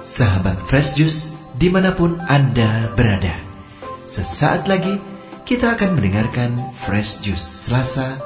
Sahabat 0.00 0.58
Fresh 0.66 0.98
Juice 0.98 1.38
di 1.60 1.68
mana 1.68 1.92
pun 1.92 2.16
Anda 2.24 2.88
berada. 2.96 3.36
Sesaat 4.08 4.66
lagi 4.66 4.96
kita 5.44 5.76
akan 5.76 6.00
mendengarkan 6.00 6.72
Fresh 6.72 7.20
Juice 7.20 7.68
Selasa 7.68 8.16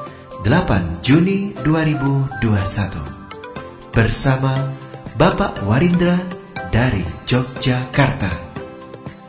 8 0.47 1.03
Juni 1.03 1.51
2021 1.67 3.91
bersama 3.91 4.71
Bapak 5.19 5.67
Warindra 5.67 6.23
dari 6.71 7.03
Yogyakarta. 7.27 8.31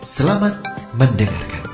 Selamat 0.05 0.61
mendengarkan. 0.97 1.64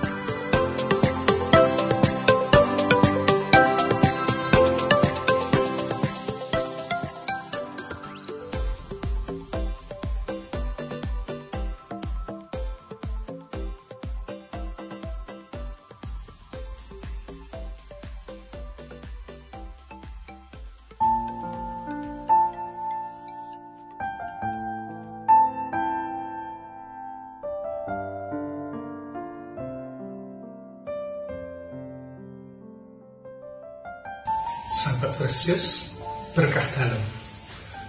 Precious, 35.21 36.01
berkah 36.33 36.65
dalam. 36.73 36.97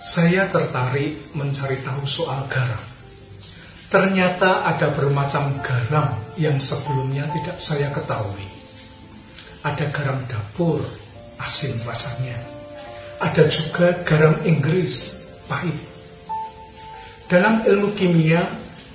Saya 0.00 0.48
tertarik 0.48 1.36
mencari 1.36 1.80
tahu 1.84 2.04
soal 2.08 2.48
garam. 2.48 2.80
Ternyata 3.90 4.64
ada 4.70 4.88
bermacam 4.94 5.60
garam 5.60 6.16
yang 6.40 6.56
sebelumnya 6.56 7.28
tidak 7.28 7.60
saya 7.60 7.92
ketahui. 7.92 8.48
Ada 9.60 9.92
garam 9.92 10.16
dapur, 10.24 10.80
asin 11.36 11.76
rasanya. 11.84 12.40
Ada 13.20 13.44
juga 13.52 14.00
garam 14.08 14.32
Inggris, 14.48 15.20
pahit 15.44 15.89
dalam 17.30 17.62
ilmu 17.62 17.94
kimia, 17.94 18.42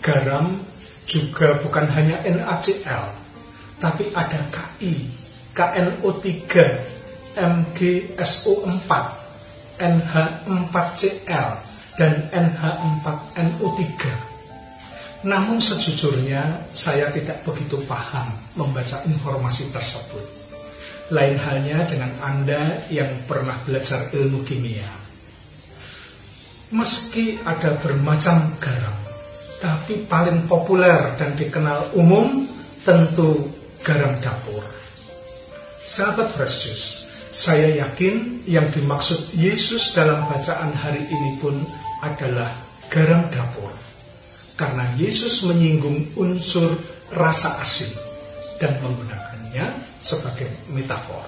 garam 0.03 0.59
juga 1.07 1.55
bukan 1.63 1.87
hanya 1.87 2.19
NaCl, 2.27 3.03
tapi 3.79 4.11
ada 4.11 4.43
Ki, 4.51 5.07
KNO3, 5.55 6.51
MgSO4, 7.39 8.91
NH4Cl, 9.79 11.49
dan 11.95 12.13
NH4NO3. 12.35 14.03
Namun 15.23 15.57
sejujurnya 15.63 16.75
saya 16.75 17.07
tidak 17.15 17.39
begitu 17.47 17.79
paham 17.87 18.35
membaca 18.59 18.99
informasi 19.07 19.71
tersebut. 19.71 20.27
Lain 21.15 21.39
halnya 21.39 21.87
dengan 21.87 22.11
Anda 22.19 22.83
yang 22.91 23.15
pernah 23.31 23.55
belajar 23.63 24.11
ilmu 24.11 24.43
kimia 24.43 25.04
meski 26.75 27.39
ada 27.47 27.79
bermacam 27.79 28.51
garam, 28.59 28.97
tapi 29.63 30.03
paling 30.05 30.43
populer 30.51 31.15
dan 31.15 31.31
dikenal 31.39 31.95
umum 31.95 32.43
tentu 32.83 33.47
garam 33.79 34.11
dapur. 34.19 34.61
Sahabat 35.79 36.27
Fresh 36.35 36.57
Juice, 36.67 36.89
saya 37.31 37.79
yakin 37.79 38.43
yang 38.43 38.67
dimaksud 38.75 39.31
Yesus 39.37 39.95
dalam 39.95 40.27
bacaan 40.27 40.75
hari 40.75 41.01
ini 41.07 41.39
pun 41.39 41.55
adalah 42.03 42.51
garam 42.91 43.23
dapur. 43.31 43.71
Karena 44.55 44.87
Yesus 44.95 45.43
menyinggung 45.47 46.15
unsur 46.15 46.71
rasa 47.11 47.59
asin 47.59 47.91
dan 48.55 48.79
menggunakannya 48.79 49.67
sebagai 49.99 50.47
metafor. 50.71 51.27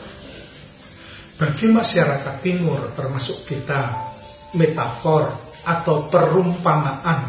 Bagi 1.37 1.69
masyarakat 1.69 2.35
timur 2.41 2.81
termasuk 2.97 3.45
kita 3.45 3.93
metafor 4.55 5.27
atau 5.67 6.07
perumpamaan 6.07 7.27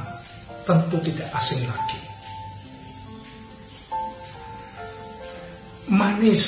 tentu 0.62 1.00
tidak 1.02 1.26
asing 1.34 1.66
lagi. 1.66 2.00
Manis 5.88 6.44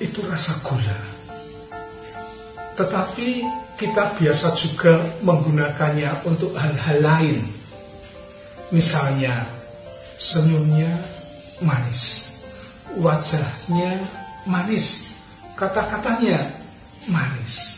itu 0.00 0.24
rasa 0.24 0.56
gula. 0.64 0.98
Tetapi 2.80 3.28
kita 3.76 4.16
biasa 4.16 4.56
juga 4.56 4.96
menggunakannya 5.22 6.24
untuk 6.24 6.56
hal-hal 6.56 6.98
lain. 7.04 7.38
Misalnya 8.72 9.44
senyumnya 10.16 10.88
manis, 11.60 12.32
wajahnya 12.96 14.00
manis, 14.48 15.14
kata-katanya 15.54 16.48
manis 17.06 17.77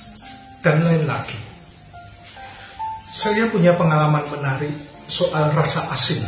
dan 0.60 0.84
lain 0.84 1.04
lagi. 1.08 1.36
Saya 3.10 3.50
punya 3.50 3.74
pengalaman 3.74 4.22
menarik 4.30 4.70
soal 5.10 5.50
rasa 5.56 5.90
asin. 5.90 6.22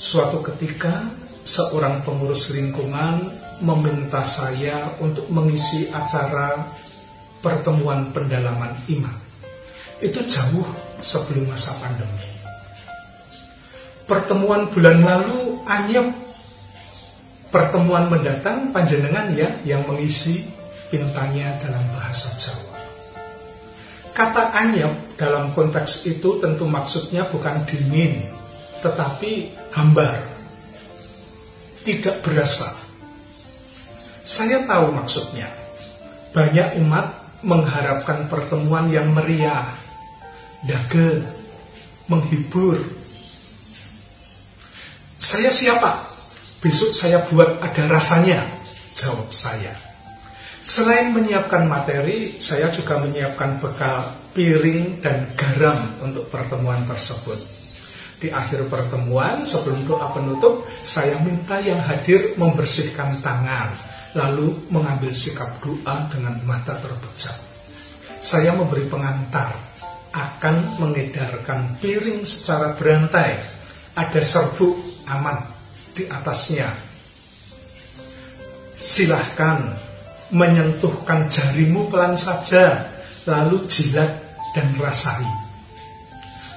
Suatu 0.00 0.40
ketika 0.40 1.04
seorang 1.44 2.00
pengurus 2.00 2.56
lingkungan 2.56 3.28
meminta 3.60 4.24
saya 4.24 4.96
untuk 5.04 5.28
mengisi 5.28 5.92
acara 5.92 6.56
pertemuan 7.44 8.08
pendalaman 8.16 8.72
iman. 8.88 9.16
Itu 10.00 10.24
jauh 10.24 10.64
sebelum 11.04 11.52
masa 11.52 11.76
pandemi. 11.76 12.28
Pertemuan 14.08 14.66
bulan 14.72 15.04
lalu 15.04 15.60
anyep 15.68 16.08
pertemuan 17.52 18.08
mendatang 18.08 18.72
panjenengan 18.72 19.28
ya 19.36 19.50
yang 19.68 19.84
mengisi 19.84 20.46
pintanya 20.88 21.60
dalam 21.60 21.84
bahasa 21.94 22.32
Jawa. 22.34 22.69
Kata 24.10 24.50
anyep 24.58 25.14
dalam 25.14 25.54
konteks 25.54 26.10
itu 26.10 26.42
tentu 26.42 26.66
maksudnya 26.66 27.28
bukan 27.30 27.62
dingin, 27.64 28.18
tetapi 28.82 29.54
hambar. 29.74 30.12
Tidak 31.80 32.20
berasa. 32.20 32.76
Saya 34.26 34.66
tahu 34.68 34.92
maksudnya. 34.92 35.48
Banyak 36.30 36.78
umat 36.84 37.06
mengharapkan 37.42 38.28
pertemuan 38.28 38.92
yang 38.92 39.10
meriah, 39.10 39.64
dagel, 40.68 41.24
menghibur. 42.06 42.78
Saya 45.16 45.48
siapa? 45.48 46.04
Besok 46.60 46.92
saya 46.92 47.24
buat 47.32 47.58
ada 47.64 47.88
rasanya, 47.88 48.44
jawab 48.92 49.32
saya. 49.32 49.89
Selain 50.60 51.16
menyiapkan 51.16 51.64
materi, 51.64 52.36
saya 52.36 52.68
juga 52.68 53.00
menyiapkan 53.00 53.56
bekal 53.64 54.12
piring 54.36 55.00
dan 55.00 55.24
garam 55.32 55.80
untuk 56.04 56.28
pertemuan 56.28 56.84
tersebut. 56.84 57.40
Di 58.20 58.28
akhir 58.28 58.68
pertemuan, 58.68 59.48
sebelum 59.48 59.88
doa 59.88 60.12
penutup, 60.12 60.68
saya 60.84 61.16
minta 61.24 61.56
yang 61.64 61.80
hadir 61.80 62.36
membersihkan 62.36 63.24
tangan, 63.24 63.72
lalu 64.12 64.52
mengambil 64.68 65.08
sikap 65.16 65.48
doa 65.64 66.04
dengan 66.12 66.36
mata 66.44 66.76
terpejam. 66.76 67.36
Saya 68.20 68.52
memberi 68.52 68.84
pengantar, 68.84 69.56
akan 70.12 70.76
mengedarkan 70.76 71.80
piring 71.80 72.26
secara 72.28 72.76
berantai. 72.76 73.40
Ada 73.96 74.20
serbuk 74.20 74.76
aman 75.08 75.40
di 75.96 76.04
atasnya. 76.04 76.68
Silahkan 78.76 79.89
menyentuhkan 80.30 81.26
jarimu 81.26 81.90
pelan 81.90 82.14
saja, 82.14 82.86
lalu 83.26 83.66
jilat 83.66 84.10
dan 84.54 84.66
rasai. 84.78 85.26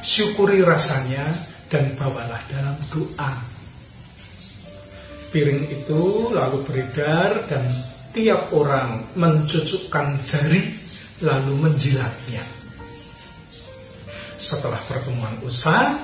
Syukuri 0.03 0.61
rasanya 0.61 1.25
dan 1.71 1.93
bawalah 1.97 2.41
dalam 2.51 2.77
doa. 2.91 3.33
Piring 5.33 5.65
itu 5.73 6.29
lalu 6.29 6.61
beredar 6.61 7.49
dan 7.49 7.65
tiap 8.13 8.53
orang 8.53 9.01
mencucukkan 9.17 10.21
jari 10.21 10.61
lalu 11.25 11.53
menjilatnya. 11.57 12.45
Setelah 14.37 14.77
pertemuan 14.85 15.33
usai, 15.41 15.97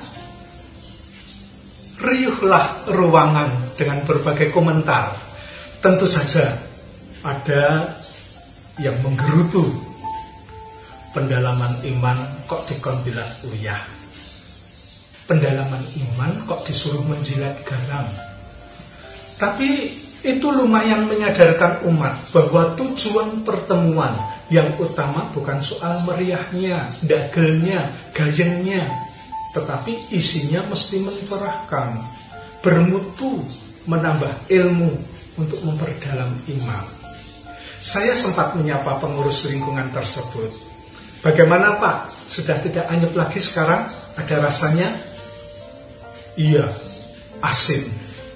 riuhlah 2.02 2.90
ruangan 2.90 3.76
dengan 3.76 4.02
berbagai 4.08 4.50
komentar. 4.50 5.14
Tentu 5.84 6.08
saja 6.08 6.69
ada 7.26 7.96
yang 8.80 8.96
menggerutu 9.04 9.68
pendalaman 11.12 11.76
iman 11.84 12.18
kok 12.48 12.64
dikon 12.70 12.96
bilang 13.04 13.28
uyah 13.50 14.00
pendalaman 15.30 15.86
iman 15.86 16.34
kok 16.50 16.66
disuruh 16.66 17.06
menjilat 17.06 17.54
garam. 17.62 18.10
Tapi 19.38 19.94
itu 20.26 20.48
lumayan 20.50 21.06
menyadarkan 21.06 21.86
umat 21.86 22.34
bahwa 22.34 22.74
tujuan 22.76 23.46
pertemuan 23.46 24.18
yang 24.50 24.74
utama 24.82 25.30
bukan 25.32 25.62
soal 25.62 26.02
meriahnya, 26.04 26.90
dagelnya, 27.06 27.94
gayengnya, 28.18 28.82
tetapi 29.54 30.10
isinya 30.10 30.66
mesti 30.68 31.06
mencerahkan, 31.06 32.02
bermutu, 32.66 33.46
menambah 33.86 34.50
ilmu 34.50 34.92
untuk 35.38 35.62
memperdalam 35.62 36.34
iman. 36.58 36.99
Saya 37.80 38.12
sempat 38.12 38.60
menyapa 38.60 39.00
pengurus 39.00 39.48
lingkungan 39.48 39.88
tersebut. 39.96 40.52
Bagaimana 41.24 41.80
Pak? 41.80 42.28
Sudah 42.28 42.60
tidak 42.60 42.88
anyep 42.92 43.16
lagi 43.16 43.40
sekarang? 43.40 43.88
Ada 44.20 44.44
rasanya? 44.44 44.88
Iya, 46.36 46.68
asin 47.40 47.88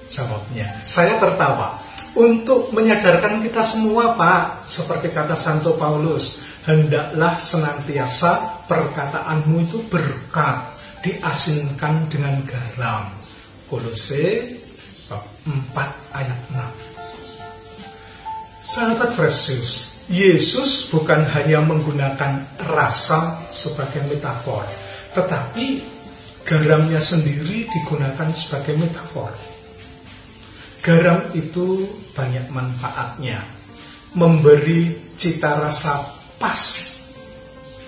jawabnya. 0.08 0.68
Saya 0.84 1.20
tertawa. 1.20 1.80
Untuk 2.14 2.70
menyadarkan 2.70 3.42
kita 3.42 3.58
semua, 3.60 4.14
Pak, 4.14 4.70
seperti 4.70 5.10
kata 5.10 5.34
Santo 5.34 5.74
Paulus, 5.74 6.46
hendaklah 6.62 7.34
senantiasa 7.42 8.62
perkataanmu 8.70 9.58
itu 9.66 9.82
berkat, 9.90 10.62
diasinkan 11.02 12.06
dengan 12.06 12.38
garam. 12.46 13.10
Kolose 13.66 14.53
6. 18.74 18.82
Sahabat 18.82 19.14
Fresius, 19.14 20.02
Yesus 20.10 20.90
bukan 20.90 21.22
hanya 21.30 21.62
menggunakan 21.62 22.42
rasa 22.74 23.46
sebagai 23.54 24.02
metafor, 24.10 24.66
tetapi 25.14 25.78
garamnya 26.42 26.98
sendiri 26.98 27.70
digunakan 27.70 28.28
sebagai 28.34 28.74
metafor. 28.74 29.30
Garam 30.82 31.22
itu 31.38 31.86
banyak 32.18 32.50
manfaatnya, 32.50 33.40
memberi 34.18 35.14
cita 35.14 35.54
rasa 35.54 36.04
pas 36.36 36.62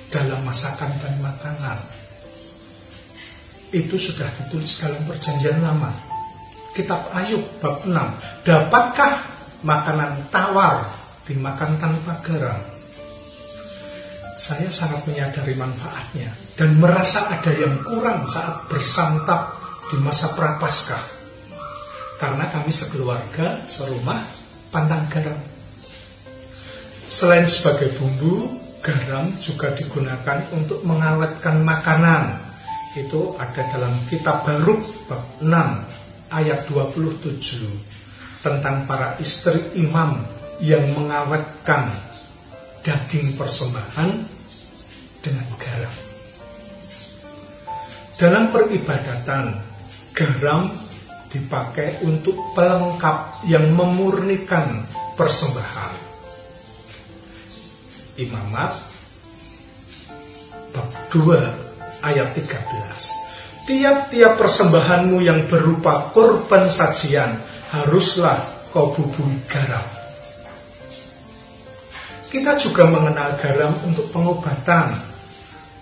dalam 0.08 0.38
masakan 0.46 0.94
dan 1.02 1.18
makanan. 1.18 1.78
Itu 3.74 3.98
sudah 3.98 4.30
ditulis 4.38 4.78
dalam 4.80 5.02
perjanjian 5.04 5.58
lama. 5.58 5.90
Kitab 6.72 7.10
Ayub 7.10 7.42
bab 7.58 7.82
6. 7.82 7.90
Dapatkah 8.46 9.35
makanan 9.64 10.28
tawar 10.28 10.84
dimakan 11.24 11.78
tanpa 11.80 12.20
garam? 12.20 12.60
Saya 14.36 14.68
sangat 14.68 15.08
menyadari 15.08 15.56
manfaatnya 15.56 16.28
dan 16.60 16.76
merasa 16.76 17.32
ada 17.32 17.52
yang 17.56 17.80
kurang 17.80 18.28
saat 18.28 18.68
bersantap 18.68 19.56
di 19.88 19.96
masa 20.04 20.36
prapaskah. 20.36 21.00
Karena 22.20 22.44
kami 22.48 22.72
sekeluarga, 22.72 23.64
serumah, 23.64 24.20
pantang 24.72 25.04
garam. 25.08 25.40
Selain 27.06 27.48
sebagai 27.48 27.96
bumbu, 27.96 28.60
garam 28.84 29.32
juga 29.40 29.72
digunakan 29.72 30.42
untuk 30.52 30.84
mengawetkan 30.84 31.64
makanan. 31.64 32.36
Itu 32.96 33.36
ada 33.36 33.62
dalam 33.72 33.92
kitab 34.08 34.44
Baruk 34.48 34.80
bab 35.08 35.20
6 35.44 35.48
ayat 36.32 36.64
27 36.68 37.95
tentang 38.46 38.86
para 38.86 39.18
istri 39.18 39.58
imam 39.74 40.22
yang 40.62 40.86
mengawetkan 40.94 41.90
daging 42.86 43.34
persembahan 43.34 44.10
dengan 45.18 45.48
garam. 45.58 45.96
Dalam 48.14 48.54
peribadatan, 48.54 49.44
garam 50.14 50.70
dipakai 51.26 52.06
untuk 52.06 52.54
pelengkap 52.54 53.42
yang 53.50 53.66
memurnikan 53.74 54.86
persembahan. 55.18 55.92
Imamat 58.16 58.72
bab 60.70 60.88
2 61.10 62.06
ayat 62.06 62.28
13. 62.32 63.66
Tiap-tiap 63.66 64.38
persembahanmu 64.38 65.18
yang 65.26 65.50
berupa 65.50 66.14
korban 66.14 66.70
sajian 66.70 67.34
haruslah 67.74 68.38
kau 68.70 68.92
bubui 68.94 69.40
garam. 69.48 69.82
Kita 72.26 72.58
juga 72.60 72.84
mengenal 72.84 73.38
garam 73.40 73.72
untuk 73.86 74.12
pengobatan. 74.12 74.92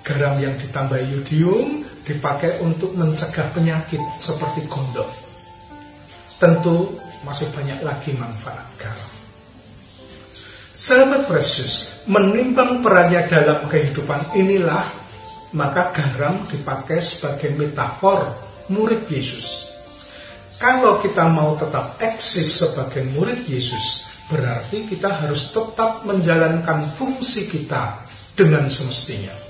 Garam 0.05 0.37
yang 0.37 0.55
ditambah 0.61 1.00
yodium 1.00 1.83
dipakai 2.05 2.61
untuk 2.61 2.93
mencegah 2.93 3.49
penyakit 3.57 4.00
seperti 4.21 4.69
gondok. 4.69 5.09
Tentu 6.37 7.00
masih 7.25 7.49
banyak 7.57 7.81
lagi 7.81 8.12
manfaat 8.14 8.69
garam. 8.76 9.11
Sahabat 10.75 11.25
Precious, 11.31 12.05
menimbang 12.11 12.85
perannya 12.85 13.25
dalam 13.31 13.64
kehidupan 13.71 14.37
inilah, 14.37 14.85
maka 15.57 15.91
garam 15.95 16.45
dipakai 16.50 17.00
sebagai 17.00 17.55
metafor 17.57 18.29
murid 18.69 19.09
Yesus. 19.09 19.74
Kalau 20.64 20.97
kita 20.97 21.28
mau 21.28 21.61
tetap 21.61 22.00
eksis 22.00 22.64
sebagai 22.64 23.04
murid 23.12 23.44
Yesus, 23.44 24.16
berarti 24.33 24.88
kita 24.88 25.12
harus 25.12 25.52
tetap 25.52 26.09
menjalankan 26.09 26.88
fungsi 26.97 27.52
kita 27.52 28.00
dengan 28.33 28.64
semestinya 28.73 29.44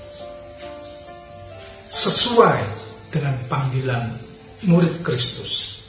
sesuai 1.95 2.59
dengan 3.07 3.31
panggilan 3.47 4.11
murid 4.67 4.99
Kristus. 4.99 5.87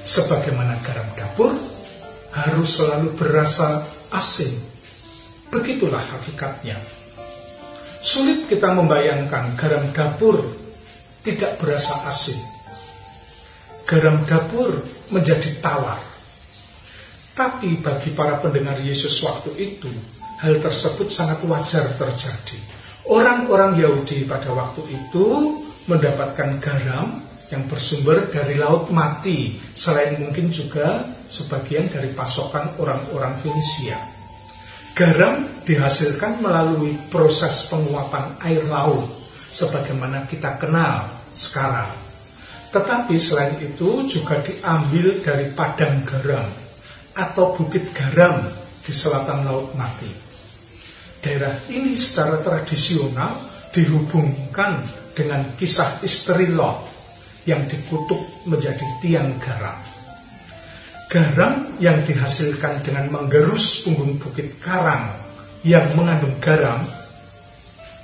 Sebagaimana 0.00 0.80
garam 0.80 1.04
dapur 1.12 1.52
harus 2.32 2.80
selalu 2.80 3.12
berasa 3.20 3.84
asin. 4.16 4.48
Begitulah 5.52 6.00
hakikatnya. 6.00 6.80
Sulit 8.00 8.48
kita 8.48 8.72
membayangkan 8.72 9.60
garam 9.60 9.84
dapur 9.92 10.40
tidak 11.20 11.60
berasa 11.60 12.08
asin. 12.08 12.40
Garam 13.90 14.22
dapur 14.22 14.70
menjadi 15.10 15.58
tawar. 15.58 15.98
Tapi 17.34 17.82
bagi 17.82 18.14
para 18.14 18.38
pendengar 18.38 18.78
Yesus 18.78 19.18
waktu 19.26 19.50
itu, 19.58 19.90
hal 20.38 20.62
tersebut 20.62 21.10
sangat 21.10 21.42
wajar 21.42 21.90
terjadi. 21.98 22.58
Orang-orang 23.10 23.74
Yahudi 23.82 24.30
pada 24.30 24.54
waktu 24.54 24.86
itu 24.94 25.26
mendapatkan 25.90 26.62
garam 26.62 27.18
yang 27.50 27.66
bersumber 27.66 28.30
dari 28.30 28.54
laut 28.54 28.94
mati, 28.94 29.58
selain 29.74 30.22
mungkin 30.22 30.54
juga 30.54 31.02
sebagian 31.26 31.90
dari 31.90 32.14
pasokan 32.14 32.78
orang-orang 32.78 33.42
Fenisia. 33.42 33.98
Garam 34.94 35.66
dihasilkan 35.66 36.38
melalui 36.38 36.94
proses 37.10 37.66
penguapan 37.66 38.38
air 38.46 38.62
laut, 38.70 39.10
sebagaimana 39.50 40.30
kita 40.30 40.62
kenal 40.62 41.10
sekarang. 41.34 42.09
Tetapi 42.70 43.14
selain 43.18 43.58
itu 43.58 44.06
juga 44.06 44.38
diambil 44.38 45.18
dari 45.26 45.50
padang 45.50 46.06
garam 46.06 46.46
atau 47.18 47.58
bukit 47.58 47.90
garam 47.90 48.46
di 48.86 48.92
selatan 48.94 49.42
Laut 49.42 49.74
Mati. 49.74 50.10
Daerah 51.20 51.52
ini 51.68 51.92
secara 51.98 52.40
tradisional 52.40 53.36
dihubungkan 53.74 54.80
dengan 55.12 55.44
kisah 55.58 56.00
istri 56.06 56.48
Lot 56.54 56.86
yang 57.44 57.66
dikutuk 57.66 58.46
menjadi 58.46 58.86
tiang 59.02 59.34
garam. 59.42 59.76
Garam 61.10 61.74
yang 61.82 62.06
dihasilkan 62.06 62.86
dengan 62.86 63.10
menggerus 63.10 63.82
punggung 63.82 64.22
bukit 64.22 64.62
karang 64.62 65.10
yang 65.66 65.90
mengandung 65.98 66.38
garam 66.38 66.86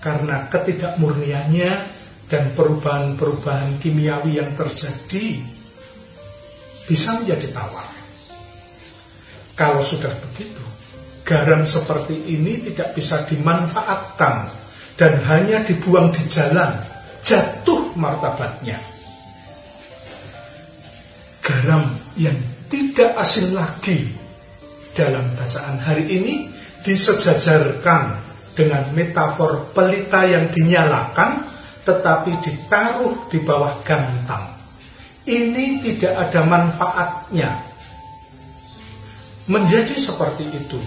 karena 0.02 0.50
ketidakmurniannya 0.50 1.95
dan 2.26 2.50
perubahan-perubahan 2.58 3.78
kimiawi 3.78 4.42
yang 4.42 4.50
terjadi 4.58 5.42
bisa 6.86 7.22
menjadi 7.22 7.50
tawar. 7.54 7.86
Kalau 9.56 9.80
sudah 9.80 10.12
begitu, 10.30 10.62
garam 11.24 11.64
seperti 11.64 12.14
ini 12.34 12.60
tidak 12.70 12.92
bisa 12.94 13.24
dimanfaatkan 13.24 14.52
dan 14.98 15.12
hanya 15.26 15.64
dibuang 15.64 16.12
di 16.12 16.22
jalan, 16.28 16.76
jatuh 17.24 17.94
martabatnya. 17.96 18.78
Garam 21.40 21.94
yang 22.18 22.36
tidak 22.66 23.16
asing 23.22 23.54
lagi 23.54 24.12
dalam 24.92 25.24
bacaan 25.38 25.78
hari 25.78 26.04
ini 26.10 26.34
disejajarkan 26.82 28.26
dengan 28.56 28.82
metafor 28.96 29.70
pelita 29.76 30.24
yang 30.26 30.48
dinyalakan 30.50 31.55
tetapi 31.86 32.42
ditaruh 32.42 33.30
di 33.30 33.38
bawah 33.38 33.78
gantang. 33.86 34.50
Ini 35.22 35.82
tidak 35.86 36.14
ada 36.18 36.42
manfaatnya. 36.42 37.50
Menjadi 39.46 39.94
seperti 39.94 40.50
itu 40.50 40.82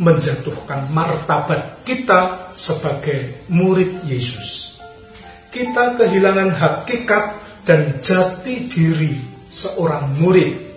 menjatuhkan 0.00 0.92
martabat 0.92 1.80
kita 1.84 2.52
sebagai 2.52 3.48
murid 3.48 4.04
Yesus. 4.04 4.80
Kita 5.48 5.96
kehilangan 5.96 6.52
hakikat 6.52 7.24
dan 7.64 8.00
jati 8.04 8.68
diri 8.68 9.16
seorang 9.48 10.20
murid. 10.20 10.68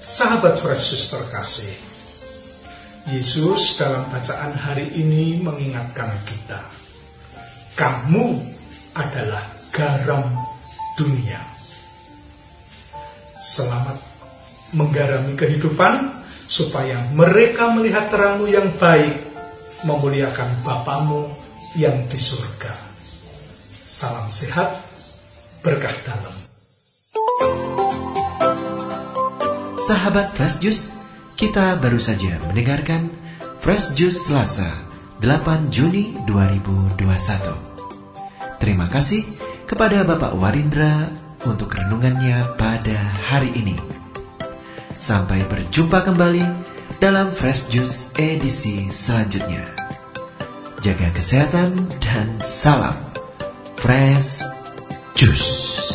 Sahabat 0.00 0.60
Yesus 0.60 1.12
terkasih, 1.12 1.76
Yesus 3.12 3.80
dalam 3.80 4.04
bacaan 4.08 4.52
hari 4.56 4.92
ini 4.96 5.40
mengingatkan 5.40 6.12
kita 6.24 6.75
kamu 7.76 8.40
adalah 8.96 9.44
garam 9.68 10.24
dunia. 10.96 11.38
Selamat 13.36 14.00
menggarami 14.72 15.36
kehidupan 15.36 16.08
supaya 16.48 17.04
mereka 17.12 17.68
melihat 17.76 18.08
terangmu 18.08 18.48
yang 18.48 18.72
baik, 18.80 19.12
memuliakan 19.84 20.64
Bapamu 20.64 21.28
yang 21.76 22.08
di 22.08 22.16
surga. 22.16 22.72
Salam 23.84 24.32
sehat, 24.32 24.80
berkah 25.60 25.92
dalam. 26.08 26.34
Sahabat 29.76 30.32
Fresh 30.32 30.58
Juice, 30.64 30.84
kita 31.36 31.76
baru 31.76 32.00
saja 32.00 32.40
mendengarkan 32.48 33.12
Fresh 33.60 33.94
Juice 33.94 34.26
Selasa 34.26 34.85
8 35.16 35.72
Juni 35.72 36.12
2021. 36.28 37.00
Terima 38.60 38.84
kasih 38.92 39.24
kepada 39.64 40.04
Bapak 40.04 40.36
Warindra 40.36 41.08
untuk 41.48 41.72
renungannya 41.72 42.52
pada 42.60 43.00
hari 43.24 43.48
ini. 43.56 43.80
Sampai 44.92 45.40
berjumpa 45.48 46.04
kembali 46.04 46.44
dalam 47.00 47.32
Fresh 47.32 47.72
Juice 47.72 48.12
edisi 48.20 48.92
selanjutnya. 48.92 49.64
Jaga 50.84 51.08
kesehatan 51.16 51.88
dan 51.96 52.36
salam 52.44 52.96
Fresh 53.80 54.44
Juice. 55.16 55.85